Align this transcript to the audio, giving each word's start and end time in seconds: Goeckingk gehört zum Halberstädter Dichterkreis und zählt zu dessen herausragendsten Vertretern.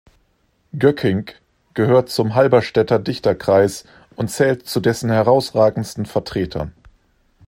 Goeckingk 0.79 1.39
gehört 1.75 2.09
zum 2.09 2.33
Halberstädter 2.33 2.97
Dichterkreis 2.97 3.83
und 4.15 4.31
zählt 4.31 4.65
zu 4.67 4.79
dessen 4.79 5.11
herausragendsten 5.11 6.07
Vertretern. 6.07 6.73